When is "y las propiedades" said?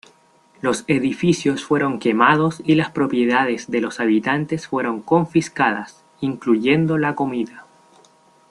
2.65-3.69